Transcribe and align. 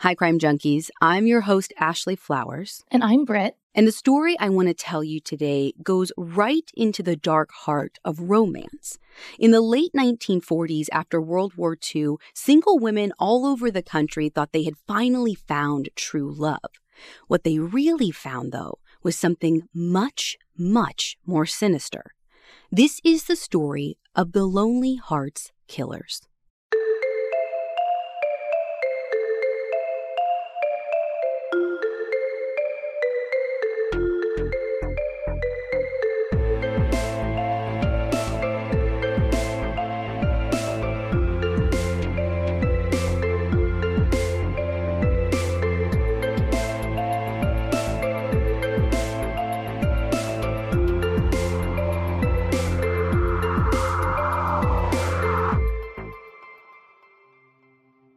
Hi, 0.00 0.14
Crime 0.14 0.38
Junkies. 0.38 0.90
I'm 1.00 1.26
your 1.26 1.40
host, 1.40 1.72
Ashley 1.78 2.16
Flowers. 2.16 2.84
And 2.90 3.02
I'm 3.02 3.24
Britt. 3.24 3.56
And 3.74 3.88
the 3.88 3.92
story 3.92 4.36
I 4.38 4.50
want 4.50 4.68
to 4.68 4.74
tell 4.74 5.02
you 5.02 5.20
today 5.20 5.72
goes 5.82 6.12
right 6.18 6.70
into 6.74 7.02
the 7.02 7.16
dark 7.16 7.50
heart 7.50 7.98
of 8.04 8.20
romance. 8.20 8.98
In 9.38 9.52
the 9.52 9.62
late 9.62 9.92
1940s, 9.96 10.88
after 10.92 11.18
World 11.18 11.54
War 11.56 11.78
II, 11.94 12.16
single 12.34 12.78
women 12.78 13.14
all 13.18 13.46
over 13.46 13.70
the 13.70 13.82
country 13.82 14.28
thought 14.28 14.52
they 14.52 14.64
had 14.64 14.76
finally 14.86 15.34
found 15.34 15.88
true 15.96 16.30
love. 16.30 16.72
What 17.26 17.42
they 17.42 17.58
really 17.58 18.10
found, 18.10 18.52
though, 18.52 18.78
was 19.02 19.16
something 19.16 19.66
much, 19.72 20.36
much 20.58 21.16
more 21.24 21.46
sinister. 21.46 22.12
This 22.70 23.00
is 23.02 23.24
the 23.24 23.36
story 23.36 23.96
of 24.14 24.32
the 24.32 24.44
Lonely 24.44 24.96
Hearts 24.96 25.52
Killers. 25.68 26.20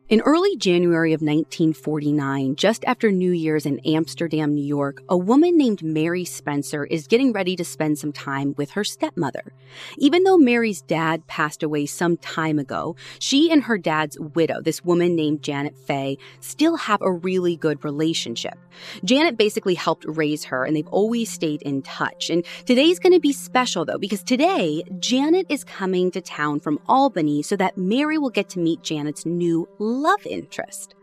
In 0.10 0.22
early 0.22 0.58
January 0.58 1.14
of 1.14 1.22
1949, 1.22 2.56
just 2.56 2.84
after 2.86 3.12
New 3.12 3.30
Year's 3.30 3.68
in 3.68 3.78
Amsterdam, 3.86 4.56
New 4.56 4.66
York, 4.66 5.04
a 5.08 5.16
woman 5.16 5.56
named 5.56 5.84
Mary 5.84 6.26
Spencer 6.26 6.84
is 6.84 7.06
getting 7.06 7.32
ready 7.32 7.56
to 7.56 7.64
spend 7.64 8.00
some 8.00 8.12
time 8.12 8.56
with 8.58 8.72
her 8.72 8.84
stepmother. 8.84 9.54
Even 10.00 10.24
though 10.24 10.40
Mary's 10.40 10.82
dad 10.82 11.28
passed 11.28 11.62
away 11.62 11.86
some 11.86 12.18
time 12.18 12.58
ago, 12.58 12.96
she 13.20 13.52
and 13.52 13.62
her 13.66 13.78
dad's 13.78 14.20
widow, 14.20 14.64
this 14.64 14.84
woman 14.84 15.16
named 15.16 15.44
Janet 15.44 15.78
Fay, 15.78 16.18
still 16.40 16.76
have 16.76 17.04
a 17.04 17.12
really 17.12 17.56
good 17.56 17.84
relationship. 17.84 18.58
Janet 19.04 19.38
basically 19.38 19.76
helped 19.76 20.06
raise 20.08 20.44
her, 20.46 20.66
and 20.66 20.76
they've 20.76 20.88
always 20.88 21.30
stayed 21.32 21.62
in 21.62 21.84
touch. 21.84 22.32
And 22.32 22.44
today's 22.66 22.98
going 22.98 23.14
to 23.14 23.20
be 23.20 23.32
special, 23.32 23.86
though, 23.86 24.00
because 24.00 24.24
today, 24.24 24.82
Janet 24.98 25.46
is 25.50 25.64
coming 25.64 26.10
to 26.12 26.22
town 26.22 26.62
from 26.62 26.80
Albany 26.88 27.44
so 27.44 27.56
that 27.58 27.78
Mary 27.78 28.18
will 28.18 28.32
get 28.32 28.50
to 28.50 28.60
meet 28.60 28.82
Janet's 28.82 29.24
new 29.24 29.70
love 30.00 30.26
interest. 30.26 30.96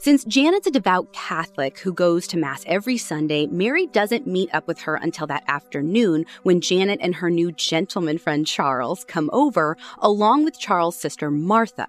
Since 0.00 0.24
Janet's 0.24 0.68
a 0.68 0.70
devout 0.70 1.12
Catholic 1.12 1.80
who 1.80 1.92
goes 1.92 2.28
to 2.28 2.38
Mass 2.38 2.62
every 2.68 2.96
Sunday, 2.96 3.48
Mary 3.48 3.88
doesn't 3.88 4.28
meet 4.28 4.48
up 4.54 4.68
with 4.68 4.78
her 4.82 4.94
until 4.94 5.26
that 5.26 5.42
afternoon 5.48 6.24
when 6.44 6.60
Janet 6.60 7.00
and 7.02 7.16
her 7.16 7.30
new 7.30 7.50
gentleman 7.50 8.16
friend 8.16 8.46
Charles 8.46 9.04
come 9.04 9.28
over, 9.32 9.76
along 9.98 10.44
with 10.44 10.58
Charles' 10.58 10.96
sister 10.96 11.32
Martha. 11.32 11.88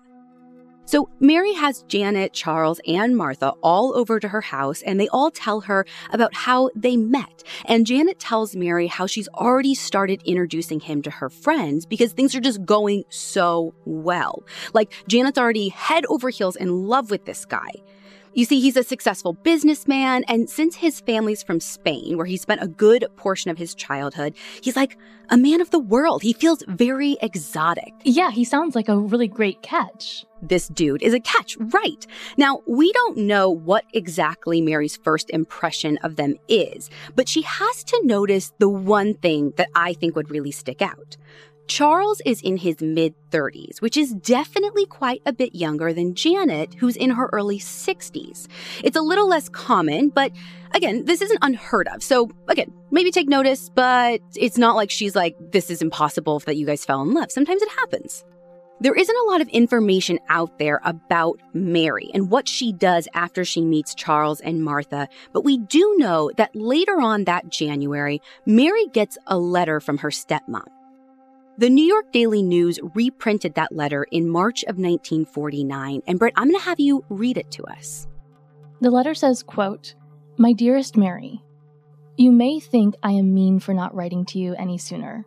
So 0.89 1.07
Mary 1.19 1.53
has 1.53 1.83
Janet, 1.83 2.33
Charles, 2.33 2.81
and 2.87 3.15
Martha 3.15 3.53
all 3.61 3.95
over 3.95 4.19
to 4.19 4.27
her 4.27 4.41
house, 4.41 4.81
and 4.81 4.99
they 4.99 5.07
all 5.09 5.29
tell 5.29 5.61
her 5.61 5.85
about 6.11 6.33
how 6.33 6.71
they 6.75 6.97
met. 6.97 7.43
And 7.65 7.85
Janet 7.85 8.17
tells 8.17 8.55
Mary 8.55 8.87
how 8.87 9.05
she's 9.05 9.27
already 9.27 9.75
started 9.75 10.23
introducing 10.25 10.79
him 10.79 11.03
to 11.03 11.11
her 11.11 11.29
friends 11.29 11.85
because 11.85 12.13
things 12.13 12.33
are 12.33 12.39
just 12.39 12.65
going 12.65 13.03
so 13.09 13.75
well. 13.85 14.41
Like, 14.73 14.91
Janet's 15.07 15.37
already 15.37 15.69
head 15.69 16.07
over 16.07 16.31
heels 16.31 16.55
in 16.55 16.87
love 16.87 17.11
with 17.11 17.23
this 17.25 17.45
guy. 17.45 17.69
You 18.33 18.45
see, 18.45 18.59
he's 18.59 18.77
a 18.77 18.83
successful 18.83 19.33
businessman, 19.33 20.23
and 20.27 20.49
since 20.49 20.75
his 20.75 20.99
family's 21.01 21.41
from 21.41 21.59
Spain, 21.59 22.15
where 22.15 22.25
he 22.25 22.37
spent 22.37 22.61
a 22.61 22.67
good 22.67 23.05
portion 23.15 23.49
of 23.49 23.57
his 23.57 23.73
childhood, 23.73 24.35
he's 24.61 24.75
like 24.75 24.97
a 25.29 25.37
man 25.37 25.61
of 25.61 25.71
the 25.71 25.79
world. 25.79 26.21
He 26.21 26.33
feels 26.33 26.63
very 26.67 27.17
exotic. 27.21 27.93
Yeah, 28.03 28.31
he 28.31 28.43
sounds 28.43 28.75
like 28.75 28.87
a 28.87 28.97
really 28.97 29.27
great 29.27 29.61
catch. 29.61 30.25
This 30.41 30.67
dude 30.67 31.01
is 31.01 31.13
a 31.13 31.19
catch, 31.19 31.57
right? 31.57 32.05
Now, 32.37 32.61
we 32.65 32.91
don't 32.93 33.17
know 33.17 33.49
what 33.49 33.85
exactly 33.93 34.61
Mary's 34.61 34.95
first 34.95 35.29
impression 35.31 35.97
of 36.03 36.15
them 36.15 36.35
is, 36.47 36.89
but 37.15 37.27
she 37.27 37.41
has 37.41 37.83
to 37.85 38.01
notice 38.05 38.53
the 38.59 38.69
one 38.69 39.15
thing 39.15 39.53
that 39.57 39.69
I 39.75 39.93
think 39.93 40.15
would 40.15 40.29
really 40.29 40.51
stick 40.51 40.81
out. 40.81 41.17
Charles 41.69 42.19
is 42.25 42.41
in 42.41 42.57
his 42.57 42.81
mid 42.81 43.13
30s, 43.29 43.79
which 43.79 43.95
is 43.95 44.13
definitely 44.13 44.87
quite 44.87 45.21
a 45.27 45.31
bit 45.31 45.53
younger 45.53 45.93
than 45.93 46.15
Janet, 46.15 46.73
who's 46.73 46.95
in 46.95 47.11
her 47.11 47.29
early 47.31 47.59
60s. 47.59 48.47
It's 48.83 48.97
a 48.97 49.01
little 49.01 49.29
less 49.29 49.49
common, 49.49 50.09
but 50.09 50.31
again, 50.73 51.05
this 51.05 51.21
isn't 51.21 51.37
unheard 51.43 51.87
of. 51.89 52.01
So, 52.01 52.31
again, 52.47 52.73
maybe 52.89 53.11
take 53.11 53.29
notice, 53.29 53.69
but 53.69 54.19
it's 54.35 54.57
not 54.57 54.75
like 54.75 54.89
she's 54.89 55.15
like, 55.15 55.37
this 55.51 55.69
is 55.69 55.83
impossible 55.83 56.39
that 56.39 56.57
you 56.57 56.65
guys 56.65 56.83
fell 56.83 57.03
in 57.03 57.13
love. 57.13 57.31
Sometimes 57.31 57.61
it 57.61 57.69
happens. 57.69 58.25
There 58.81 58.95
isn't 58.95 59.15
a 59.15 59.31
lot 59.31 59.41
of 59.41 59.49
information 59.49 60.19
out 60.27 60.57
there 60.57 60.81
about 60.83 61.39
Mary 61.53 62.09
and 62.15 62.31
what 62.31 62.47
she 62.47 62.73
does 62.73 63.07
after 63.13 63.45
she 63.45 63.63
meets 63.63 63.93
Charles 63.93 64.41
and 64.41 64.63
Martha, 64.63 65.07
but 65.33 65.43
we 65.43 65.59
do 65.59 65.95
know 65.97 66.31
that 66.37 66.55
later 66.55 66.99
on 66.99 67.25
that 67.25 67.49
January, 67.49 68.21
Mary 68.47 68.87
gets 68.87 69.19
a 69.27 69.37
letter 69.37 69.79
from 69.79 69.99
her 69.99 70.09
stepmom. 70.09 70.65
The 71.59 71.69
New 71.69 71.83
York 71.83 72.13
Daily 72.13 72.41
News 72.41 72.79
reprinted 72.95 73.55
that 73.55 73.75
letter 73.75 74.05
in 74.11 74.29
March 74.29 74.63
of 74.63 74.77
1949, 74.77 76.01
and 76.07 76.17
Britt, 76.17 76.33
I'm 76.37 76.47
going 76.47 76.57
to 76.57 76.63
have 76.63 76.79
you 76.79 77.03
read 77.09 77.35
it 77.35 77.51
to 77.51 77.63
us. 77.63 78.07
The 78.79 78.89
letter 78.89 79.13
says, 79.13 79.43
quote, 79.43 79.93
My 80.37 80.53
dearest 80.53 80.95
Mary, 80.95 81.43
you 82.15 82.31
may 82.31 82.61
think 82.61 82.95
I 83.03 83.11
am 83.11 83.33
mean 83.33 83.59
for 83.59 83.73
not 83.73 83.93
writing 83.93 84.23
to 84.27 84.39
you 84.39 84.55
any 84.55 84.77
sooner. 84.77 85.25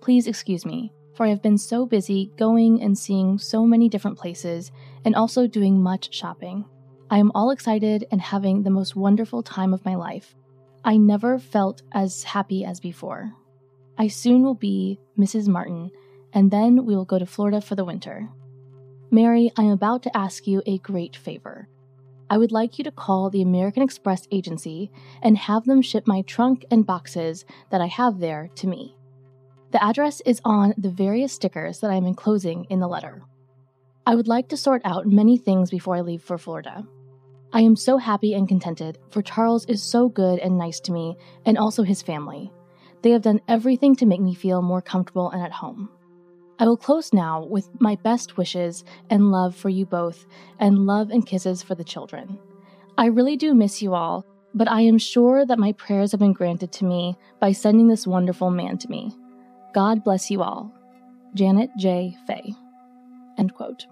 Please 0.00 0.26
excuse 0.26 0.64
me, 0.64 0.90
for 1.14 1.26
I 1.26 1.28
have 1.28 1.42
been 1.42 1.58
so 1.58 1.84
busy 1.84 2.32
going 2.38 2.80
and 2.80 2.96
seeing 2.96 3.36
so 3.36 3.66
many 3.66 3.90
different 3.90 4.16
places 4.16 4.72
and 5.04 5.14
also 5.14 5.46
doing 5.46 5.82
much 5.82 6.14
shopping. 6.14 6.64
I 7.10 7.18
am 7.18 7.30
all 7.34 7.50
excited 7.50 8.06
and 8.10 8.22
having 8.22 8.62
the 8.62 8.70
most 8.70 8.96
wonderful 8.96 9.42
time 9.42 9.74
of 9.74 9.84
my 9.84 9.96
life. 9.96 10.34
I 10.82 10.96
never 10.96 11.38
felt 11.38 11.82
as 11.92 12.22
happy 12.22 12.64
as 12.64 12.80
before. 12.80 13.34
I 13.98 14.06
soon 14.06 14.44
will 14.44 14.54
be 14.54 15.00
Mrs. 15.18 15.48
Martin, 15.48 15.90
and 16.32 16.52
then 16.52 16.86
we 16.86 16.94
will 16.94 17.04
go 17.04 17.18
to 17.18 17.26
Florida 17.26 17.60
for 17.60 17.74
the 17.74 17.84
winter. 17.84 18.28
Mary, 19.10 19.50
I 19.56 19.62
am 19.62 19.72
about 19.72 20.04
to 20.04 20.16
ask 20.16 20.46
you 20.46 20.62
a 20.66 20.78
great 20.78 21.16
favor. 21.16 21.68
I 22.30 22.38
would 22.38 22.52
like 22.52 22.78
you 22.78 22.84
to 22.84 22.92
call 22.92 23.28
the 23.28 23.42
American 23.42 23.82
Express 23.82 24.28
agency 24.30 24.92
and 25.20 25.36
have 25.36 25.64
them 25.64 25.82
ship 25.82 26.06
my 26.06 26.22
trunk 26.22 26.64
and 26.70 26.86
boxes 26.86 27.44
that 27.70 27.80
I 27.80 27.86
have 27.86 28.20
there 28.20 28.50
to 28.56 28.68
me. 28.68 28.96
The 29.72 29.82
address 29.82 30.20
is 30.20 30.40
on 30.44 30.74
the 30.78 30.90
various 30.90 31.32
stickers 31.32 31.80
that 31.80 31.90
I 31.90 31.96
am 31.96 32.06
enclosing 32.06 32.64
in 32.70 32.80
the 32.80 32.88
letter. 32.88 33.22
I 34.06 34.14
would 34.14 34.28
like 34.28 34.48
to 34.50 34.56
sort 34.56 34.82
out 34.84 35.06
many 35.06 35.36
things 35.38 35.70
before 35.70 35.96
I 35.96 36.02
leave 36.02 36.22
for 36.22 36.38
Florida. 36.38 36.86
I 37.52 37.62
am 37.62 37.76
so 37.76 37.96
happy 37.96 38.34
and 38.34 38.46
contented, 38.46 38.98
for 39.10 39.22
Charles 39.22 39.64
is 39.66 39.82
so 39.82 40.08
good 40.08 40.38
and 40.38 40.56
nice 40.56 40.80
to 40.80 40.92
me, 40.92 41.16
and 41.44 41.58
also 41.58 41.82
his 41.82 42.02
family. 42.02 42.52
They 43.02 43.10
have 43.10 43.22
done 43.22 43.40
everything 43.48 43.94
to 43.96 44.06
make 44.06 44.20
me 44.20 44.34
feel 44.34 44.62
more 44.62 44.82
comfortable 44.82 45.30
and 45.30 45.42
at 45.42 45.52
home. 45.52 45.88
I 46.58 46.66
will 46.66 46.76
close 46.76 47.12
now 47.12 47.44
with 47.44 47.68
my 47.80 47.96
best 47.96 48.36
wishes 48.36 48.84
and 49.10 49.30
love 49.30 49.54
for 49.54 49.68
you 49.68 49.86
both, 49.86 50.26
and 50.58 50.86
love 50.86 51.10
and 51.10 51.24
kisses 51.24 51.62
for 51.62 51.76
the 51.76 51.84
children. 51.84 52.38
I 52.96 53.06
really 53.06 53.36
do 53.36 53.54
miss 53.54 53.80
you 53.80 53.94
all, 53.94 54.26
but 54.54 54.68
I 54.68 54.80
am 54.80 54.98
sure 54.98 55.46
that 55.46 55.58
my 55.58 55.72
prayers 55.72 56.10
have 56.10 56.20
been 56.20 56.32
granted 56.32 56.72
to 56.72 56.84
me 56.84 57.16
by 57.40 57.52
sending 57.52 57.86
this 57.86 58.08
wonderful 58.08 58.50
man 58.50 58.76
to 58.78 58.90
me. 58.90 59.12
God 59.72 60.02
bless 60.02 60.30
you 60.30 60.42
all. 60.42 60.72
Janet 61.34 61.70
J. 61.78 62.16
Fay. 62.26 62.54
End 63.38 63.54
quote. 63.54 63.86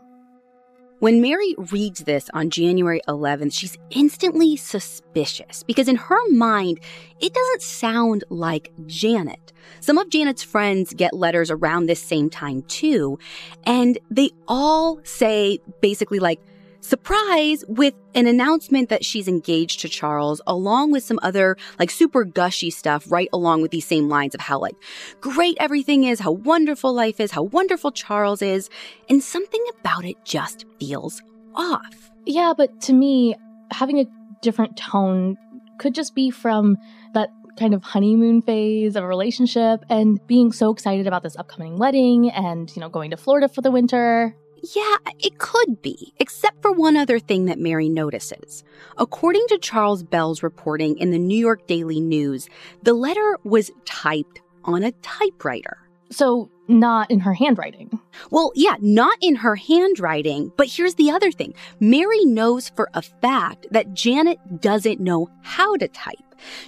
When 0.98 1.20
Mary 1.20 1.54
reads 1.70 2.04
this 2.04 2.30
on 2.32 2.48
January 2.48 3.02
11th, 3.06 3.52
she's 3.52 3.76
instantly 3.90 4.56
suspicious 4.56 5.62
because 5.62 5.88
in 5.88 5.96
her 5.96 6.30
mind, 6.30 6.80
it 7.20 7.34
doesn't 7.34 7.60
sound 7.60 8.24
like 8.30 8.72
Janet. 8.86 9.52
Some 9.80 9.98
of 9.98 10.08
Janet's 10.08 10.42
friends 10.42 10.94
get 10.94 11.12
letters 11.12 11.50
around 11.50 11.84
this 11.84 12.02
same 12.02 12.30
time 12.30 12.62
too, 12.62 13.18
and 13.64 13.98
they 14.10 14.30
all 14.48 14.98
say 15.04 15.58
basically 15.82 16.18
like, 16.18 16.40
surprise 16.86 17.64
with 17.68 17.94
an 18.14 18.26
announcement 18.26 18.88
that 18.88 19.04
she's 19.04 19.28
engaged 19.28 19.80
to 19.80 19.88
Charles, 19.88 20.40
along 20.46 20.92
with 20.92 21.02
some 21.02 21.18
other 21.22 21.56
like 21.78 21.90
super 21.90 22.24
gushy 22.24 22.70
stuff, 22.70 23.04
right 23.10 23.28
along 23.32 23.62
with 23.62 23.70
these 23.70 23.86
same 23.86 24.08
lines 24.08 24.34
of 24.34 24.40
how 24.40 24.58
like 24.58 24.76
great 25.20 25.56
everything 25.60 26.04
is, 26.04 26.20
how 26.20 26.30
wonderful 26.30 26.94
life 26.94 27.20
is, 27.20 27.32
how 27.32 27.42
wonderful 27.42 27.90
Charles 27.90 28.40
is. 28.40 28.70
And 29.10 29.22
something 29.22 29.64
about 29.80 30.04
it 30.04 30.16
just 30.24 30.64
feels 30.78 31.22
off. 31.54 32.10
Yeah, 32.24 32.54
but 32.56 32.80
to 32.82 32.92
me, 32.92 33.34
having 33.72 33.98
a 33.98 34.06
different 34.40 34.76
tone 34.76 35.36
could 35.78 35.94
just 35.94 36.14
be 36.14 36.30
from 36.30 36.76
that 37.14 37.30
kind 37.58 37.74
of 37.74 37.82
honeymoon 37.82 38.42
phase 38.42 38.96
of 38.96 39.04
a 39.04 39.06
relationship 39.06 39.80
and 39.88 40.24
being 40.26 40.52
so 40.52 40.70
excited 40.70 41.06
about 41.06 41.22
this 41.22 41.36
upcoming 41.36 41.78
wedding 41.78 42.30
and, 42.30 42.74
you 42.76 42.80
know, 42.80 42.88
going 42.88 43.10
to 43.10 43.16
Florida 43.16 43.48
for 43.48 43.62
the 43.62 43.70
winter. 43.70 44.36
Yeah, 44.62 44.96
it 45.18 45.38
could 45.38 45.82
be, 45.82 46.14
except 46.18 46.62
for 46.62 46.72
one 46.72 46.96
other 46.96 47.18
thing 47.18 47.44
that 47.46 47.58
Mary 47.58 47.88
notices. 47.88 48.64
According 48.96 49.46
to 49.48 49.58
Charles 49.58 50.02
Bell's 50.02 50.42
reporting 50.42 50.98
in 50.98 51.10
the 51.10 51.18
New 51.18 51.38
York 51.38 51.66
Daily 51.66 52.00
News, 52.00 52.48
the 52.82 52.94
letter 52.94 53.38
was 53.44 53.70
typed 53.84 54.40
on 54.64 54.82
a 54.82 54.92
typewriter. 54.92 55.78
So, 56.10 56.50
not 56.68 57.10
in 57.10 57.20
her 57.20 57.34
handwriting. 57.34 58.00
Well, 58.30 58.52
yeah, 58.54 58.76
not 58.80 59.18
in 59.20 59.36
her 59.36 59.56
handwriting, 59.56 60.52
but 60.56 60.68
here's 60.68 60.94
the 60.94 61.10
other 61.10 61.30
thing 61.30 61.54
Mary 61.80 62.24
knows 62.24 62.68
for 62.70 62.88
a 62.94 63.02
fact 63.02 63.66
that 63.70 63.94
Janet 63.94 64.60
doesn't 64.60 65.00
know 65.00 65.28
how 65.42 65.76
to 65.76 65.88
type. 65.88 66.16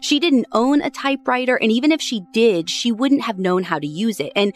She 0.01 0.19
didn't 0.19 0.47
own 0.53 0.81
a 0.83 0.91
typewriter, 0.91 1.57
and 1.57 1.71
even 1.73 1.93
if 1.93 2.01
she 2.01 2.23
did, 2.33 2.71
she 2.71 2.93
wouldn't 2.93 3.23
have 3.23 3.39
known 3.39 3.63
how 3.63 3.79
to 3.79 3.87
use 3.87 4.21
it. 4.21 4.33
And 4.35 4.53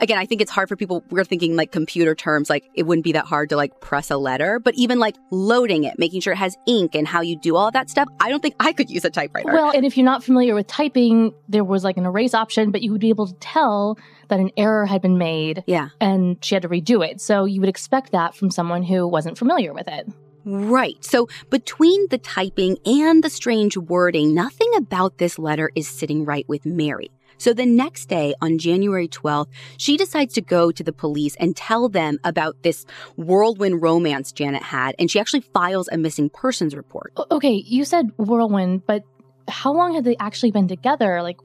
again, 0.00 0.18
I 0.18 0.26
think 0.26 0.40
it's 0.40 0.50
hard 0.50 0.68
for 0.68 0.76
people. 0.76 1.04
We're 1.10 1.24
thinking 1.24 1.56
like 1.56 1.72
computer 1.72 2.14
terms, 2.14 2.50
like 2.50 2.68
it 2.74 2.84
wouldn't 2.84 3.04
be 3.04 3.12
that 3.12 3.26
hard 3.26 3.48
to 3.50 3.56
like 3.56 3.80
press 3.80 4.10
a 4.10 4.16
letter, 4.16 4.58
but 4.58 4.74
even 4.74 4.98
like 4.98 5.16
loading 5.30 5.84
it, 5.84 5.98
making 5.98 6.20
sure 6.20 6.32
it 6.32 6.36
has 6.36 6.56
ink 6.66 6.94
and 6.94 7.06
how 7.06 7.20
you 7.20 7.36
do 7.36 7.56
all 7.56 7.70
that 7.70 7.90
stuff, 7.90 8.08
I 8.20 8.28
don't 8.28 8.40
think 8.40 8.54
I 8.60 8.72
could 8.72 8.90
use 8.90 9.04
a 9.04 9.10
typewriter. 9.10 9.52
Well, 9.52 9.70
and 9.70 9.84
if 9.84 9.96
you're 9.96 10.04
not 10.04 10.24
familiar 10.24 10.54
with 10.54 10.66
typing, 10.66 11.34
there 11.48 11.64
was 11.64 11.84
like 11.84 11.96
an 11.96 12.04
erase 12.04 12.34
option, 12.34 12.70
but 12.70 12.82
you 12.82 12.92
would 12.92 13.00
be 13.00 13.10
able 13.10 13.26
to 13.26 13.34
tell 13.34 13.98
that 14.28 14.40
an 14.40 14.50
error 14.56 14.86
had 14.86 15.02
been 15.02 15.18
made. 15.18 15.62
Yeah. 15.66 15.88
And 16.00 16.44
she 16.44 16.54
had 16.54 16.62
to 16.62 16.68
redo 16.68 17.06
it. 17.08 17.20
So 17.20 17.44
you 17.44 17.60
would 17.60 17.68
expect 17.68 18.12
that 18.12 18.34
from 18.34 18.50
someone 18.50 18.82
who 18.82 19.06
wasn't 19.06 19.38
familiar 19.38 19.72
with 19.72 19.88
it. 19.88 20.08
Right. 20.46 21.04
So 21.04 21.28
between 21.50 22.06
the 22.08 22.18
typing 22.18 22.78
and 22.86 23.24
the 23.24 23.30
strange 23.30 23.76
wording, 23.76 24.32
nothing 24.32 24.70
about 24.76 25.18
this 25.18 25.40
letter 25.40 25.72
is 25.74 25.88
sitting 25.88 26.24
right 26.24 26.48
with 26.48 26.64
Mary. 26.64 27.10
So 27.36 27.52
the 27.52 27.66
next 27.66 28.06
day, 28.06 28.32
on 28.40 28.56
January 28.56 29.08
12th, 29.08 29.48
she 29.76 29.96
decides 29.96 30.34
to 30.34 30.40
go 30.40 30.70
to 30.70 30.84
the 30.84 30.92
police 30.92 31.36
and 31.36 31.56
tell 31.56 31.88
them 31.88 32.18
about 32.22 32.62
this 32.62 32.86
whirlwind 33.16 33.82
romance 33.82 34.32
Janet 34.32 34.62
had, 34.62 34.94
and 34.98 35.10
she 35.10 35.18
actually 35.18 35.40
files 35.40 35.88
a 35.90 35.98
missing 35.98 36.30
persons 36.30 36.74
report. 36.74 37.12
Okay, 37.30 37.62
you 37.66 37.84
said 37.84 38.12
whirlwind, 38.16 38.86
but 38.86 39.02
how 39.48 39.72
long 39.72 39.94
had 39.94 40.04
they 40.04 40.16
actually 40.18 40.52
been 40.52 40.68
together? 40.68 41.22
Like, 41.22 41.38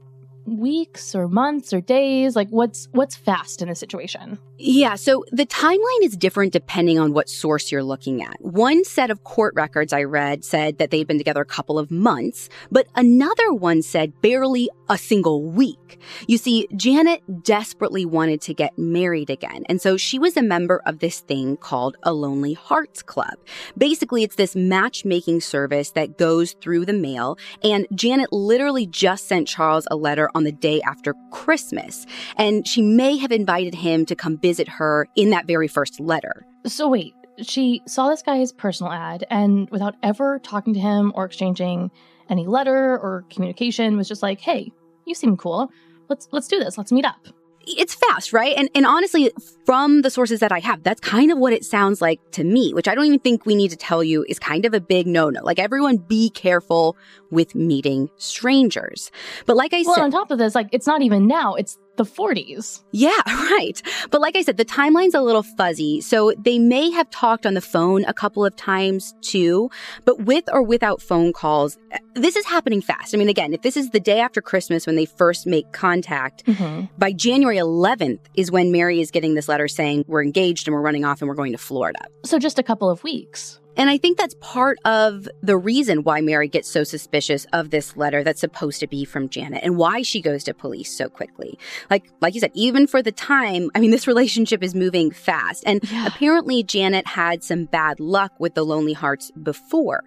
weeks 0.46 1.16
or 1.16 1.28
months 1.28 1.74
or 1.74 1.82
days? 1.82 2.36
Like 2.36 2.50
what's 2.50 2.88
what's 2.92 3.16
fast 3.16 3.62
in 3.62 3.70
this 3.70 3.80
situation? 3.80 4.40
Yeah, 4.58 4.96
so 4.96 5.26
the 5.32 5.46
timeline 5.46 6.04
is 6.04 6.16
different 6.16 6.54
depending 6.54 7.00
on 7.00 7.14
what 7.14 7.30
source 7.30 7.72
you're 7.72 7.84
looking 7.84 8.22
at. 8.24 8.40
One 8.42 8.84
set 8.84 9.10
of 9.10 9.24
court 9.24 9.56
records 9.56 9.92
I 9.92 10.04
read 10.04 10.46
said 10.46 10.78
that 10.78 10.92
they'd 10.92 11.08
been 11.08 11.18
together 11.18 11.42
a 11.42 11.46
couple 11.46 11.80
of 11.80 11.90
months, 11.90 12.48
but 12.72 12.88
another 12.96 13.54
one 13.54 13.82
said 13.82 14.22
barely 14.22 14.70
a 14.88 14.98
single 14.98 15.42
week. 15.42 16.00
You 16.28 16.38
see, 16.38 16.68
Janet 16.76 17.44
desperately 17.44 18.06
wanted 18.06 18.42
to 18.42 18.54
get 18.54 18.78
married 18.78 19.30
again, 19.30 19.64
and 19.68 19.82
so 19.82 19.98
she 19.98 20.20
was 20.20 20.38
a 20.38 20.44
member 20.44 20.82
of 20.86 21.00
this 21.00 21.22
thing 21.22 21.58
called 21.58 21.98
a 22.04 22.14
Lonely 22.14 22.54
Hearts 22.54 23.02
Club. 23.02 23.34
Basically, 23.78 24.24
it's 24.24 24.36
this 24.36 24.56
matchmaking 24.56 25.42
service 25.42 25.92
that 25.92 26.18
goes 26.18 26.54
through 26.54 26.86
the 26.86 26.94
mail, 26.94 27.38
and 27.64 27.88
Janet 27.96 28.32
literally 28.32 28.86
just 28.86 29.28
sent 29.28 29.48
Charles 29.48 29.88
a 29.90 29.96
letter 29.96 30.30
on 30.36 30.44
the 30.44 30.52
day 30.52 30.82
after 30.82 31.14
Christmas, 31.32 32.06
and 32.38 32.68
she 32.68 32.82
may 32.82 33.18
have 33.18 33.32
invited 33.32 33.76
him 33.76 34.06
to 34.06 34.16
come 34.16 34.38
visit 34.38 34.68
her 34.68 35.08
in 35.16 35.30
that 35.32 35.48
very 35.48 35.68
first 35.68 36.00
letter. 36.00 36.46
So, 36.66 36.88
wait, 36.88 37.14
she 37.42 37.82
saw 37.88 38.10
this 38.10 38.22
guy's 38.22 38.52
personal 38.52 38.92
ad 38.92 39.26
and 39.30 39.70
without 39.70 39.96
ever 40.04 40.40
talking 40.40 40.74
to 40.74 40.80
him 40.80 41.12
or 41.16 41.26
exchanging 41.26 41.92
any 42.30 42.46
letter 42.46 42.98
or 43.00 43.26
communication 43.30 43.98
was 43.98 44.08
just 44.08 44.22
like, 44.22 44.40
"Hey, 44.40 44.72
you 45.06 45.16
seem 45.16 45.38
cool. 45.38 45.70
Let's 46.10 46.28
let's 46.32 46.48
do 46.48 46.60
this. 46.60 46.78
Let's 46.78 46.92
meet 46.92 47.06
up." 47.06 47.28
It's 47.66 47.96
fast, 47.96 48.34
right? 48.34 48.56
And 48.58 48.70
and 48.76 48.86
honestly, 48.86 49.32
from 49.66 50.02
the 50.02 50.10
sources 50.10 50.40
that 50.40 50.52
I 50.52 50.60
have, 50.60 50.84
that's 50.84 51.02
kind 51.02 51.32
of 51.32 51.38
what 51.38 51.54
it 51.54 51.64
sounds 51.64 52.02
like 52.02 52.20
to 52.32 52.44
me, 52.44 52.74
which 52.74 52.88
I 52.88 52.96
don't 52.96 53.06
even 53.06 53.20
think 53.20 53.46
we 53.46 53.56
need 53.56 53.70
to 53.72 53.78
tell 53.78 54.04
you 54.04 54.26
is 54.28 54.40
kind 54.40 54.66
of 54.66 54.74
a 54.74 54.80
big 54.80 55.08
no-no. 55.08 55.44
Like 55.44 55.60
everyone 55.60 55.98
be 55.98 56.30
careful 56.30 56.98
with 57.30 57.56
meeting 57.56 58.10
strangers. 58.18 59.12
But 59.46 59.58
like 59.58 59.74
I 59.74 59.84
said 59.84 59.88
well, 59.88 59.96
said, 59.96 60.04
on 60.04 60.12
top 60.12 60.32
of 60.32 60.38
this, 60.38 60.56
like 60.56 60.70
it's 60.72 60.88
not 60.88 61.02
even 61.02 61.28
now, 61.28 61.56
it's 61.56 61.78
the 61.98 62.04
40s. 62.04 62.84
Yeah, 62.92 63.12
right. 63.28 63.82
But 64.10 64.22
like 64.22 64.36
I 64.36 64.42
said, 64.42 64.58
the 64.58 64.66
timeline's 64.66 65.14
a 65.14 65.22
little 65.22 65.44
fuzzy. 65.44 66.02
So 66.02 66.34
they 66.38 66.60
may 66.60 66.90
have 66.92 67.10
talked 67.10 67.46
on 67.46 67.54
the 67.54 67.62
phone 67.62 68.06
a 68.06 68.14
couple 68.14 68.46
of 68.46 68.56
times 68.56 69.14
too, 69.22 69.70
but 70.06 70.22
with 70.22 70.46
or 70.52 70.64
without 70.64 71.02
phone 71.02 71.34
calls, 71.34 71.78
this 72.16 72.36
is 72.36 72.46
happening 72.46 72.82
fast. 72.82 73.14
I 73.14 73.18
mean, 73.18 73.30
again, 73.30 73.54
if 73.54 73.62
this 73.62 73.78
is 73.78 73.90
the 73.92 74.00
day 74.00 74.20
after 74.20 74.42
Christmas 74.42 74.86
when 74.86 74.96
they 74.96 75.06
first 75.06 75.46
make 75.46 75.72
contact, 75.72 76.46
mm-hmm. 76.46 76.86
by 76.98 77.12
January 77.12 77.58
11th 77.58 78.20
is 78.36 78.52
when 78.52 78.72
Mary 78.72 79.02
is 79.02 79.12
getting 79.12 79.36
this 79.36 79.48
letter 79.48 79.68
saying, 79.68 80.06
We're 80.08 80.24
engaged 80.24 80.68
and 80.68 80.76
we're 80.76 80.82
running 80.82 81.06
off 81.06 81.22
and 81.22 81.30
we're 81.30 81.36
going 81.36 81.52
to 81.52 81.58
Florida. 81.58 82.00
So 82.24 82.40
just 82.40 82.60
a 82.60 82.64
couple 82.64 82.90
of 82.90 83.04
weeks. 83.04 83.60
And 83.78 83.90
I 83.90 83.98
think 83.98 84.18
that's 84.18 84.36
part 84.42 84.78
of 84.86 85.28
the 85.42 85.58
reason 85.58 86.04
why 86.04 86.22
Mary 86.22 86.48
gets 86.48 86.70
so 86.70 86.84
suspicious 86.84 87.46
of 87.54 87.70
this 87.70 87.96
letter 87.96 88.24
that's 88.24 88.42
supposed 88.42 88.80
to 88.82 88.88
be 88.88 89.06
from 89.06 89.30
Janet 89.30 89.62
and 89.64 89.78
why 89.78 90.02
she 90.02 90.22
goes 90.22 90.44
to 90.46 90.54
police 90.54 90.96
so 90.96 91.10
quickly. 91.10 91.58
Like 91.90 92.10
like 92.22 92.34
you 92.34 92.40
said, 92.40 92.52
even 92.54 92.88
for 92.88 93.02
the 93.02 93.12
time, 93.12 93.70
I 93.76 93.80
mean 93.80 93.92
this 93.92 94.08
relationship 94.14 94.64
is 94.64 94.76
moving 94.76 95.12
fast. 95.12 95.64
And 95.66 95.80
yeah. 95.90 96.08
apparently 96.08 96.64
Janet 96.64 97.08
had 97.08 97.44
some 97.44 97.66
bad 97.66 98.00
luck 98.00 98.34
with 98.40 98.56
the 98.56 98.64
Lonely 98.64 98.94
Hearts 98.94 99.32
before. 99.42 100.04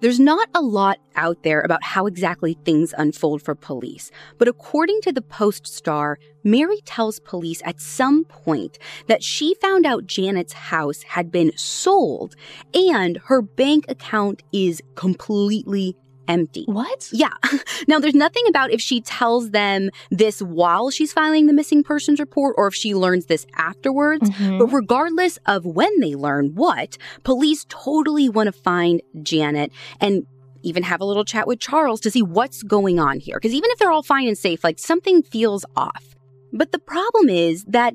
There's 0.00 0.20
not 0.20 0.48
a 0.54 0.60
lot 0.60 0.98
out 1.16 1.44
there 1.44 1.60
about 1.60 1.82
how 1.82 2.06
exactly 2.06 2.58
things 2.64 2.92
unfold 2.98 3.42
for 3.42 3.54
police, 3.54 4.10
but 4.36 4.48
according 4.48 5.00
to 5.02 5.12
the 5.12 5.22
Post 5.22 5.66
Star, 5.66 6.18
Mary 6.42 6.80
tells 6.84 7.20
police 7.20 7.62
at 7.64 7.80
some 7.80 8.24
point 8.24 8.78
that 9.06 9.22
she 9.22 9.54
found 9.54 9.86
out 9.86 10.06
Janet's 10.06 10.52
house 10.52 11.02
had 11.04 11.30
been 11.30 11.52
sold 11.56 12.34
and 12.74 13.18
her 13.26 13.40
bank 13.40 13.86
account 13.88 14.42
is 14.52 14.82
completely 14.94 15.96
empty. 16.28 16.64
What? 16.66 17.08
Yeah. 17.12 17.32
Now, 17.86 17.98
there's 17.98 18.14
nothing 18.14 18.44
about 18.48 18.70
if 18.70 18.80
she 18.80 19.00
tells 19.00 19.50
them 19.50 19.90
this 20.10 20.40
while 20.40 20.90
she's 20.90 21.12
filing 21.12 21.46
the 21.46 21.52
missing 21.52 21.82
persons 21.82 22.18
report 22.18 22.54
or 22.56 22.68
if 22.68 22.74
she 22.74 22.94
learns 22.94 23.26
this 23.26 23.46
afterwards. 23.56 24.30
Mm-hmm. 24.30 24.58
But 24.58 24.68
regardless 24.68 25.38
of 25.46 25.66
when 25.66 26.00
they 26.00 26.14
learn 26.14 26.54
what, 26.54 26.96
police 27.24 27.66
totally 27.68 28.28
want 28.28 28.46
to 28.46 28.52
find 28.52 29.02
Janet 29.22 29.70
and 30.00 30.26
even 30.62 30.82
have 30.82 31.00
a 31.00 31.04
little 31.04 31.24
chat 31.24 31.46
with 31.46 31.60
Charles 31.60 32.00
to 32.00 32.10
see 32.10 32.22
what's 32.22 32.62
going 32.62 32.98
on 32.98 33.20
here. 33.20 33.36
Because 33.36 33.52
even 33.52 33.70
if 33.70 33.78
they're 33.78 33.92
all 33.92 34.02
fine 34.02 34.26
and 34.26 34.38
safe, 34.38 34.64
like 34.64 34.78
something 34.78 35.22
feels 35.22 35.64
off. 35.76 36.14
But 36.52 36.72
the 36.72 36.78
problem 36.78 37.28
is 37.28 37.64
that 37.64 37.94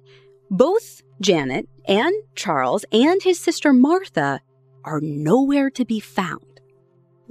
both 0.51 1.01
Janet 1.21 1.67
and 1.87 2.13
Charles 2.35 2.85
and 2.91 3.21
his 3.23 3.39
sister 3.39 3.73
Martha 3.73 4.41
are 4.83 5.01
nowhere 5.01 5.69
to 5.71 5.85
be 5.85 5.99
found. 5.99 6.48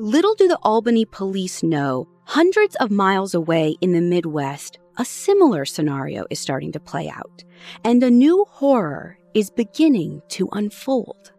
Little 0.01 0.37
do 0.37 0.47
the 0.47 0.61
Albany 0.63 1.05
police 1.05 1.65
know, 1.65 2.07
hundreds 2.23 2.77
of 2.77 2.89
miles 2.89 3.35
away 3.35 3.75
in 3.81 3.91
the 3.91 4.01
Midwest, 4.01 4.79
a 4.97 5.05
similar 5.05 5.65
scenario 5.65 6.25
is 6.31 6.39
starting 6.39 6.71
to 6.71 6.79
play 6.79 7.09
out, 7.09 7.43
and 7.83 8.01
a 8.05 8.09
new 8.09 8.47
horror 8.49 9.19
is 9.35 9.51
beginning 9.51 10.23
to 10.29 10.49
unfold. 10.53 11.33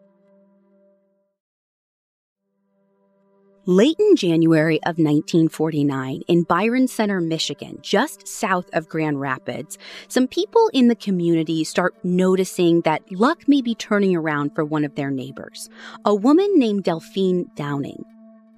Late 3.66 3.96
in 3.98 4.18
January 4.18 4.80
of 4.84 4.98
1949, 4.98 6.24
in 6.28 6.44
Byron 6.44 6.90
Center, 6.90 7.22
Michigan, 7.22 7.78
just 7.82 8.28
south 8.28 8.70
of 8.74 8.90
Grand 8.90 9.22
Rapids, 9.22 9.78
some 10.10 10.28
people 10.28 10.70
in 10.74 10.90
the 10.90 10.96
community 10.96 11.64
start 11.64 11.96
noticing 12.04 12.82
that 12.82 13.10
luck 13.10 13.48
may 13.48 13.62
be 13.62 13.74
turning 13.74 14.18
around 14.18 14.54
for 14.54 14.66
one 14.66 14.84
of 14.84 14.96
their 14.96 15.12
neighbors, 15.12 15.70
a 16.04 16.14
woman 16.14 16.60
named 16.60 16.84
Delphine 16.84 17.50
Downing. 17.56 18.04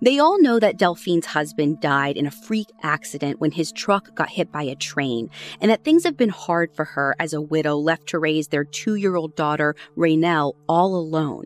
They 0.04 0.18
all 0.18 0.42
know 0.42 0.60
that 0.60 0.78
Delphine's 0.78 1.28
husband 1.28 1.80
died 1.80 2.18
in 2.18 2.26
a 2.26 2.32
freak 2.32 2.68
accident 2.82 3.40
when 3.40 3.52
his 3.52 3.72
truck 3.72 4.16
got 4.16 4.30
hit 4.30 4.52
by 4.52 4.64
a 4.64 4.76
train, 4.76 5.30
and 5.60 5.70
that 5.70 5.84
things 5.84 6.04
have 6.06 6.18
been 6.18 6.30
hard 6.30 6.76
for 6.76 6.86
her 6.86 7.16
as 7.20 7.34
a 7.34 7.42
widow 7.42 7.76
left 7.76 8.08
to 8.08 8.18
raise 8.18 8.48
their 8.48 8.64
two 8.64 8.96
year 8.96 9.16
old 9.16 9.36
daughter, 9.36 9.76
Raynell, 9.96 10.54
all 10.68 10.96
alone. 10.96 11.46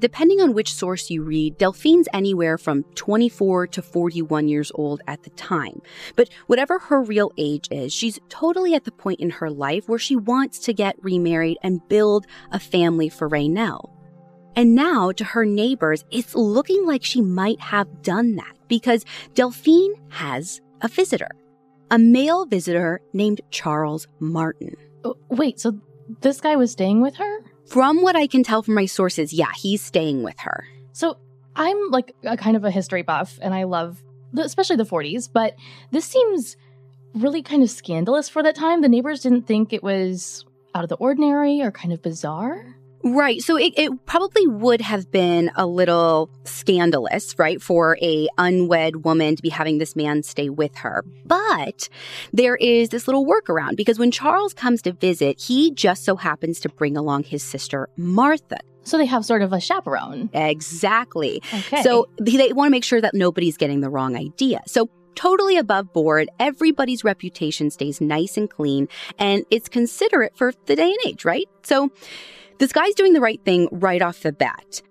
Depending 0.00 0.40
on 0.40 0.54
which 0.54 0.74
source 0.74 1.08
you 1.08 1.22
read, 1.22 1.56
Delphine's 1.56 2.08
anywhere 2.12 2.58
from 2.58 2.82
24 2.94 3.68
to 3.68 3.82
41 3.82 4.48
years 4.48 4.72
old 4.74 5.00
at 5.06 5.22
the 5.22 5.30
time. 5.30 5.80
But 6.16 6.30
whatever 6.48 6.80
her 6.80 7.00
real 7.00 7.30
age 7.38 7.68
is, 7.70 7.92
she's 7.92 8.18
totally 8.28 8.74
at 8.74 8.84
the 8.84 8.92
point 8.92 9.20
in 9.20 9.30
her 9.30 9.50
life 9.50 9.88
where 9.88 9.98
she 10.00 10.16
wants 10.16 10.58
to 10.60 10.72
get 10.72 10.96
remarried 11.02 11.58
and 11.62 11.86
build 11.88 12.26
a 12.50 12.58
family 12.58 13.08
for 13.08 13.28
Raynell. 13.28 13.97
And 14.58 14.74
now, 14.74 15.12
to 15.12 15.22
her 15.22 15.46
neighbors, 15.46 16.04
it's 16.10 16.34
looking 16.34 16.84
like 16.84 17.04
she 17.04 17.20
might 17.20 17.60
have 17.60 18.02
done 18.02 18.34
that 18.34 18.56
because 18.66 19.04
Delphine 19.34 19.94
has 20.08 20.60
a 20.80 20.88
visitor, 20.88 21.28
a 21.92 21.98
male 22.00 22.44
visitor 22.44 23.00
named 23.12 23.40
Charles 23.52 24.08
Martin. 24.18 24.74
Oh, 25.04 25.16
wait, 25.28 25.60
so 25.60 25.78
this 26.22 26.40
guy 26.40 26.56
was 26.56 26.72
staying 26.72 27.00
with 27.00 27.14
her? 27.14 27.38
From 27.68 28.02
what 28.02 28.16
I 28.16 28.26
can 28.26 28.42
tell 28.42 28.64
from 28.64 28.74
my 28.74 28.86
sources, 28.86 29.32
yeah, 29.32 29.52
he's 29.54 29.80
staying 29.80 30.24
with 30.24 30.40
her. 30.40 30.66
So 30.90 31.18
I'm 31.54 31.92
like 31.92 32.12
a 32.24 32.36
kind 32.36 32.56
of 32.56 32.64
a 32.64 32.72
history 32.72 33.02
buff 33.02 33.38
and 33.40 33.54
I 33.54 33.62
love 33.62 34.02
the, 34.32 34.42
especially 34.42 34.74
the 34.74 34.82
40s, 34.82 35.28
but 35.32 35.54
this 35.92 36.04
seems 36.04 36.56
really 37.14 37.44
kind 37.44 37.62
of 37.62 37.70
scandalous 37.70 38.28
for 38.28 38.42
that 38.42 38.56
time. 38.56 38.80
The 38.80 38.88
neighbors 38.88 39.20
didn't 39.20 39.46
think 39.46 39.72
it 39.72 39.84
was 39.84 40.44
out 40.74 40.82
of 40.82 40.88
the 40.88 40.96
ordinary 40.96 41.62
or 41.62 41.70
kind 41.70 41.92
of 41.92 42.02
bizarre. 42.02 42.74
Right. 43.04 43.40
So 43.40 43.56
it, 43.56 43.72
it 43.76 44.06
probably 44.06 44.46
would 44.46 44.80
have 44.80 45.10
been 45.10 45.50
a 45.56 45.66
little 45.66 46.30
scandalous, 46.44 47.38
right, 47.38 47.60
for 47.62 47.96
a 48.02 48.28
unwed 48.38 49.04
woman 49.04 49.36
to 49.36 49.42
be 49.42 49.48
having 49.48 49.78
this 49.78 49.94
man 49.94 50.22
stay 50.22 50.48
with 50.48 50.74
her. 50.76 51.04
But 51.24 51.88
there 52.32 52.56
is 52.56 52.88
this 52.88 53.06
little 53.06 53.24
workaround 53.26 53.76
because 53.76 53.98
when 53.98 54.10
Charles 54.10 54.52
comes 54.52 54.82
to 54.82 54.92
visit, 54.92 55.40
he 55.40 55.70
just 55.70 56.04
so 56.04 56.16
happens 56.16 56.60
to 56.60 56.68
bring 56.68 56.96
along 56.96 57.24
his 57.24 57.42
sister 57.42 57.88
Martha. 57.96 58.58
So 58.82 58.96
they 58.96 59.06
have 59.06 59.24
sort 59.24 59.42
of 59.42 59.52
a 59.52 59.60
chaperone. 59.60 60.30
Exactly. 60.32 61.42
Okay. 61.52 61.82
So 61.82 62.08
they, 62.18 62.36
they 62.36 62.52
want 62.52 62.68
to 62.68 62.70
make 62.70 62.84
sure 62.84 63.00
that 63.00 63.14
nobody's 63.14 63.56
getting 63.56 63.80
the 63.80 63.90
wrong 63.90 64.16
idea. 64.16 64.62
So 64.66 64.88
totally 65.14 65.56
above 65.56 65.92
board. 65.92 66.30
Everybody's 66.38 67.04
reputation 67.04 67.70
stays 67.70 68.00
nice 68.00 68.36
and 68.36 68.48
clean, 68.48 68.88
and 69.18 69.44
it's 69.50 69.68
considerate 69.68 70.36
for 70.36 70.52
the 70.66 70.76
day 70.76 70.90
and 70.90 70.98
age, 71.06 71.24
right? 71.24 71.46
So 71.62 71.90
this 72.58 72.72
guy's 72.72 72.94
doing 72.94 73.12
the 73.12 73.20
right 73.20 73.42
thing 73.44 73.68
right 73.70 74.02
off 74.02 74.20
the 74.20 74.32
bat. 74.32 74.82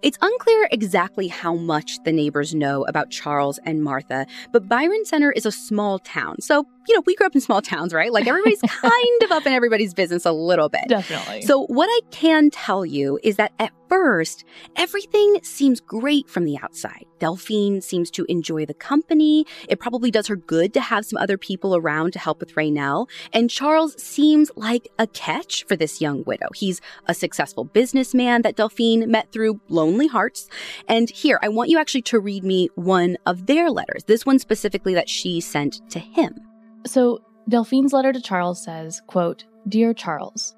It's 0.00 0.18
unclear 0.22 0.68
exactly 0.70 1.26
how 1.26 1.56
much 1.56 1.98
the 2.04 2.12
neighbors 2.12 2.54
know 2.54 2.84
about 2.84 3.10
Charles 3.10 3.58
and 3.64 3.82
Martha, 3.82 4.26
but 4.52 4.68
Byron 4.68 5.04
Center 5.04 5.32
is 5.32 5.44
a 5.44 5.50
small 5.50 5.98
town. 5.98 6.40
So, 6.40 6.64
you 6.88 6.94
know, 6.94 7.02
we 7.06 7.14
grew 7.14 7.26
up 7.26 7.34
in 7.34 7.40
small 7.40 7.62
towns, 7.62 7.92
right? 7.92 8.12
Like 8.12 8.26
everybody's 8.26 8.60
kind 8.66 9.22
of 9.22 9.30
up 9.32 9.46
in 9.46 9.52
everybody's 9.52 9.94
business 9.94 10.24
a 10.24 10.32
little 10.32 10.68
bit. 10.68 10.88
Definitely. 10.88 11.42
So, 11.42 11.66
what 11.66 11.86
I 11.86 12.00
can 12.10 12.50
tell 12.50 12.84
you 12.84 13.18
is 13.22 13.36
that 13.36 13.52
at 13.58 13.72
first, 13.88 14.44
everything 14.76 15.38
seems 15.42 15.80
great 15.80 16.28
from 16.28 16.44
the 16.44 16.58
outside. 16.58 17.04
Delphine 17.18 17.80
seems 17.80 18.10
to 18.12 18.24
enjoy 18.28 18.66
the 18.66 18.74
company. 18.74 19.44
It 19.68 19.80
probably 19.80 20.10
does 20.10 20.26
her 20.28 20.36
good 20.36 20.74
to 20.74 20.80
have 20.80 21.04
some 21.04 21.18
other 21.18 21.38
people 21.38 21.74
around 21.74 22.12
to 22.12 22.18
help 22.18 22.40
with 22.40 22.54
Raynell. 22.54 23.08
And 23.32 23.50
Charles 23.50 24.00
seems 24.00 24.50
like 24.56 24.88
a 24.98 25.06
catch 25.06 25.64
for 25.66 25.76
this 25.76 26.00
young 26.00 26.22
widow. 26.24 26.48
He's 26.54 26.80
a 27.06 27.14
successful 27.14 27.64
businessman 27.64 28.42
that 28.42 28.56
Delphine 28.56 29.10
met 29.10 29.32
through 29.32 29.60
Lonely 29.68 30.06
Hearts. 30.06 30.48
And 30.86 31.10
here, 31.10 31.38
I 31.42 31.48
want 31.48 31.70
you 31.70 31.78
actually 31.78 32.02
to 32.02 32.20
read 32.20 32.44
me 32.44 32.68
one 32.74 33.16
of 33.26 33.46
their 33.46 33.70
letters, 33.70 34.04
this 34.04 34.26
one 34.26 34.38
specifically 34.38 34.94
that 34.94 35.08
she 35.08 35.40
sent 35.40 35.80
to 35.90 35.98
him. 35.98 36.47
So 36.88 37.20
Delphine's 37.50 37.92
letter 37.92 38.14
to 38.14 38.20
Charles 38.20 38.64
says, 38.64 39.02
quote, 39.06 39.44
Dear 39.68 39.92
Charles, 39.92 40.56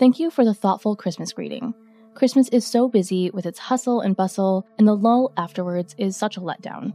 thank 0.00 0.18
you 0.18 0.28
for 0.28 0.44
the 0.44 0.52
thoughtful 0.52 0.96
Christmas 0.96 1.32
greeting. 1.32 1.72
Christmas 2.14 2.48
is 2.48 2.66
so 2.66 2.88
busy 2.88 3.30
with 3.30 3.46
its 3.46 3.60
hustle 3.60 4.00
and 4.00 4.16
bustle, 4.16 4.66
and 4.76 4.88
the 4.88 4.96
lull 4.96 5.32
afterwards 5.36 5.94
is 5.96 6.16
such 6.16 6.36
a 6.36 6.40
letdown. 6.40 6.94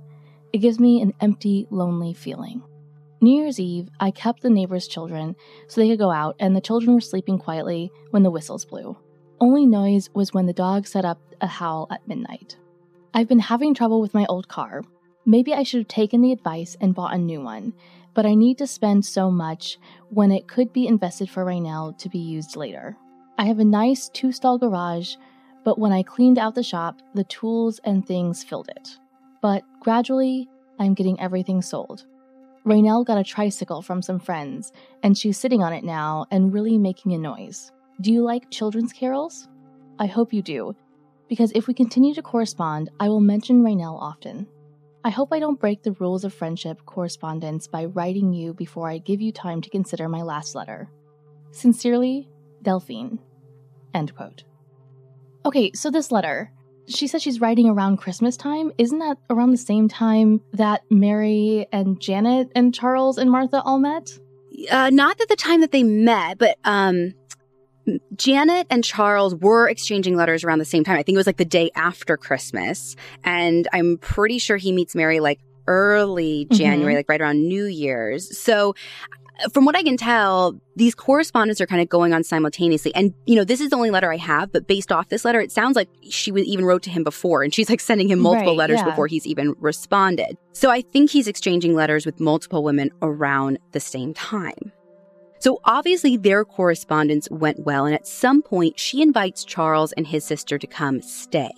It 0.51 0.57
gives 0.57 0.81
me 0.81 1.01
an 1.01 1.13
empty, 1.21 1.65
lonely 1.69 2.13
feeling. 2.13 2.61
New 3.21 3.41
Year's 3.41 3.57
Eve, 3.57 3.87
I 4.01 4.11
kept 4.11 4.41
the 4.41 4.49
neighbors' 4.49 4.89
children 4.89 5.37
so 5.69 5.79
they 5.79 5.87
could 5.87 5.99
go 5.99 6.11
out, 6.11 6.35
and 6.37 6.53
the 6.53 6.59
children 6.59 6.93
were 6.93 6.99
sleeping 6.99 7.39
quietly 7.39 7.89
when 8.11 8.23
the 8.23 8.31
whistles 8.31 8.65
blew. 8.65 8.97
Only 9.39 9.65
noise 9.65 10.09
was 10.13 10.33
when 10.33 10.45
the 10.45 10.51
dog 10.51 10.87
set 10.87 11.05
up 11.05 11.21
a 11.39 11.47
howl 11.47 11.87
at 11.89 12.05
midnight. 12.05 12.57
I've 13.13 13.29
been 13.29 13.39
having 13.39 13.73
trouble 13.73 14.01
with 14.01 14.13
my 14.13 14.25
old 14.25 14.49
car. 14.49 14.83
Maybe 15.25 15.53
I 15.53 15.63
should 15.63 15.79
have 15.79 15.87
taken 15.87 16.19
the 16.19 16.33
advice 16.33 16.75
and 16.81 16.93
bought 16.93 17.13
a 17.13 17.17
new 17.17 17.39
one, 17.39 17.71
but 18.13 18.25
I 18.25 18.35
need 18.35 18.57
to 18.59 18.67
spend 18.67 19.05
so 19.05 19.31
much 19.31 19.77
when 20.09 20.31
it 20.31 20.47
could 20.47 20.71
be 20.73 20.87
invested 20.87 21.29
for 21.29 21.45
Raynell 21.45 21.97
to 21.97 22.09
be 22.09 22.19
used 22.19 22.55
later. 22.55 22.97
I 23.37 23.45
have 23.45 23.59
a 23.59 23.65
nice 23.65 24.09
two 24.09 24.31
stall 24.31 24.57
garage, 24.57 25.15
but 25.63 25.79
when 25.79 25.91
I 25.91 26.03
cleaned 26.03 26.37
out 26.37 26.55
the 26.55 26.63
shop, 26.63 27.01
the 27.15 27.23
tools 27.23 27.79
and 27.83 28.05
things 28.05 28.43
filled 28.43 28.69
it. 28.69 28.97
But 29.41 29.63
gradually, 29.79 30.49
I'm 30.79 30.93
getting 30.93 31.19
everything 31.19 31.61
sold. 31.61 32.05
Raynell 32.65 33.05
got 33.05 33.17
a 33.17 33.23
tricycle 33.23 33.81
from 33.81 34.01
some 34.01 34.19
friends, 34.19 34.71
and 35.01 35.17
she's 35.17 35.37
sitting 35.37 35.63
on 35.63 35.73
it 35.73 35.83
now 35.83 36.25
and 36.31 36.53
really 36.53 36.77
making 36.77 37.13
a 37.13 37.17
noise. 37.17 37.71
Do 38.01 38.11
you 38.11 38.23
like 38.23 38.49
children's 38.49 38.93
carols? 38.93 39.49
I 39.99 40.05
hope 40.05 40.31
you 40.31 40.41
do, 40.41 40.75
because 41.27 41.51
if 41.55 41.67
we 41.67 41.73
continue 41.73 42.13
to 42.13 42.21
correspond, 42.21 42.89
I 42.99 43.09
will 43.09 43.19
mention 43.19 43.63
Raynell 43.63 43.99
often. 43.99 44.47
I 45.05 45.09
hope 45.09 45.33
I 45.33 45.39
don't 45.39 45.59
break 45.59 45.83
the 45.83 45.91
rules 45.93 46.23
of 46.23 46.33
friendship 46.33 46.85
correspondence 46.85 47.67
by 47.67 47.85
writing 47.85 48.31
you 48.31 48.53
before 48.53 48.89
I 48.89 48.99
give 48.99 49.19
you 49.19 49.33
time 49.33 49.61
to 49.61 49.69
consider 49.69 50.07
my 50.07 50.21
last 50.21 50.55
letter. 50.55 50.89
Sincerely, 51.51 52.29
Delphine. 52.61 53.19
End 53.93 54.15
quote. 54.15 54.43
Okay, 55.45 55.71
so 55.73 55.91
this 55.91 56.09
letter. 56.09 56.51
She 56.87 57.07
says 57.07 57.21
she's 57.21 57.41
writing 57.41 57.69
around 57.69 57.97
Christmas 57.97 58.37
time. 58.37 58.71
Isn't 58.77 58.99
that 58.99 59.17
around 59.29 59.51
the 59.51 59.57
same 59.57 59.89
time 59.89 60.41
that 60.53 60.83
Mary 60.89 61.67
and 61.71 61.99
Janet 61.99 62.51
and 62.55 62.73
Charles 62.73 63.17
and 63.17 63.29
Martha 63.29 63.61
all 63.61 63.79
met? 63.79 64.17
Uh, 64.71 64.89
not 64.89 65.19
at 65.19 65.27
the 65.27 65.35
time 65.35 65.61
that 65.61 65.71
they 65.71 65.83
met, 65.83 66.37
but 66.37 66.57
um, 66.63 67.13
Janet 68.15 68.67
and 68.69 68.83
Charles 68.83 69.35
were 69.35 69.67
exchanging 69.67 70.15
letters 70.15 70.43
around 70.43 70.59
the 70.59 70.65
same 70.65 70.83
time. 70.83 70.97
I 70.97 71.03
think 71.03 71.15
it 71.15 71.17
was 71.17 71.27
like 71.27 71.37
the 71.37 71.45
day 71.45 71.71
after 71.75 72.17
Christmas. 72.17 72.95
And 73.23 73.67
I'm 73.73 73.97
pretty 73.97 74.39
sure 74.39 74.57
he 74.57 74.71
meets 74.71 74.95
Mary 74.95 75.19
like 75.19 75.39
early 75.67 76.45
January, 76.51 76.93
mm-hmm. 76.93 76.97
like 76.97 77.09
right 77.09 77.21
around 77.21 77.47
New 77.47 77.65
Year's. 77.65 78.37
So 78.37 78.75
from 79.51 79.65
what 79.65 79.75
I 79.75 79.83
can 79.83 79.97
tell, 79.97 80.59
these 80.75 80.93
correspondence 80.93 81.59
are 81.59 81.65
kind 81.65 81.81
of 81.81 81.89
going 81.89 82.13
on 82.13 82.23
simultaneously. 82.23 82.93
And, 82.93 83.13
you 83.25 83.35
know, 83.35 83.43
this 83.43 83.59
is 83.59 83.71
the 83.71 83.75
only 83.75 83.89
letter 83.89 84.11
I 84.11 84.17
have, 84.17 84.51
but 84.51 84.67
based 84.67 84.91
off 84.91 85.09
this 85.09 85.25
letter, 85.25 85.39
it 85.39 85.51
sounds 85.51 85.75
like 85.75 85.89
she 86.09 86.31
even 86.31 86.65
wrote 86.65 86.83
to 86.83 86.89
him 86.89 87.03
before 87.03 87.43
and 87.43 87.53
she's 87.53 87.69
like 87.69 87.79
sending 87.79 88.09
him 88.09 88.19
multiple 88.19 88.51
right, 88.51 88.57
letters 88.57 88.79
yeah. 88.79 88.85
before 88.85 89.07
he's 89.07 89.25
even 89.25 89.55
responded. 89.59 90.37
So 90.53 90.69
I 90.69 90.81
think 90.81 91.09
he's 91.09 91.27
exchanging 91.27 91.73
letters 91.73 92.05
with 92.05 92.19
multiple 92.19 92.63
women 92.63 92.91
around 93.01 93.57
the 93.71 93.79
same 93.79 94.13
time. 94.13 94.71
So 95.43 95.59
obviously 95.65 96.15
their 96.15 96.45
correspondence 96.45 97.29
went 97.29 97.65
well. 97.65 97.85
And 97.85 97.93
at 97.93 98.07
some 98.07 98.41
point, 98.41 98.79
she 98.79 99.01
invites 99.01 99.43
Charles 99.43 99.91
and 99.91 100.07
his 100.07 100.23
sister 100.23 100.57
to 100.57 100.65
come 100.65 101.01
stay. 101.01 101.51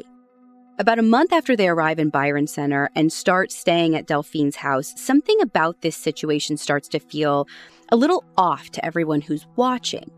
About 0.79 0.97
a 0.97 1.03
month 1.03 1.31
after 1.31 1.55
they 1.55 1.69
arrive 1.69 1.99
in 1.99 2.09
Byron 2.09 2.47
Center 2.47 2.89
and 2.95 3.13
start 3.13 3.51
staying 3.51 3.95
at 3.95 4.07
Delphine's 4.07 4.55
house, 4.55 4.95
something 4.97 5.39
about 5.39 5.81
this 5.81 5.95
situation 5.95 6.57
starts 6.57 6.87
to 6.87 6.99
feel 6.99 7.47
a 7.91 7.95
little 7.95 8.23
off 8.37 8.71
to 8.71 8.83
everyone 8.83 9.21
who's 9.21 9.45
watching. 9.55 10.09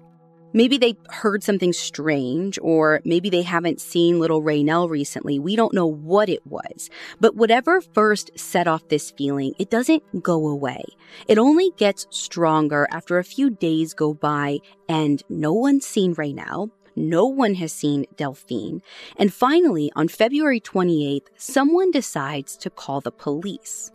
Maybe 0.53 0.77
they 0.77 0.95
heard 1.09 1.43
something 1.43 1.73
strange, 1.73 2.57
or 2.61 3.01
maybe 3.03 3.29
they 3.29 3.41
haven't 3.41 3.81
seen 3.81 4.19
little 4.19 4.41
Raynell 4.41 4.89
recently. 4.89 5.39
We 5.39 5.55
don't 5.55 5.73
know 5.73 5.85
what 5.87 6.29
it 6.29 6.45
was. 6.47 6.89
But 7.19 7.35
whatever 7.35 7.81
first 7.81 8.31
set 8.35 8.67
off 8.67 8.87
this 8.87 9.11
feeling, 9.11 9.53
it 9.59 9.69
doesn't 9.69 10.23
go 10.23 10.47
away. 10.47 10.83
It 11.27 11.37
only 11.37 11.71
gets 11.77 12.07
stronger 12.09 12.87
after 12.91 13.17
a 13.17 13.23
few 13.23 13.49
days 13.49 13.93
go 13.93 14.13
by 14.13 14.59
and 14.87 15.21
no 15.29 15.53
one's 15.53 15.85
seen 15.85 16.15
Raynell. 16.15 16.71
No 16.95 17.27
one 17.27 17.53
has 17.55 17.71
seen 17.71 18.05
Delphine. 18.15 18.81
And 19.17 19.31
finally, 19.31 19.91
on 19.95 20.07
February 20.07 20.59
28th, 20.59 21.27
someone 21.35 21.91
decides 21.91 22.57
to 22.57 22.71
call 22.71 23.01
the 23.01 23.11
police. 23.11 23.91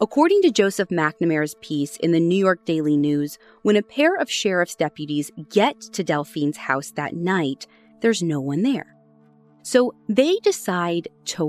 According 0.00 0.42
to 0.42 0.52
Joseph 0.52 0.90
McNamara's 0.90 1.56
piece 1.60 1.96
in 1.96 2.12
the 2.12 2.20
New 2.20 2.36
York 2.36 2.64
Daily 2.64 2.96
News, 2.96 3.36
when 3.62 3.74
a 3.74 3.82
pair 3.82 4.14
of 4.14 4.30
sheriff's 4.30 4.76
deputies 4.76 5.32
get 5.48 5.80
to 5.80 6.04
Delphine's 6.04 6.56
house 6.56 6.92
that 6.92 7.16
night, 7.16 7.66
there's 8.00 8.22
no 8.22 8.38
one 8.40 8.62
there. 8.62 8.94
So 9.64 9.92
they 10.08 10.36
decide 10.44 11.08
to 11.26 11.44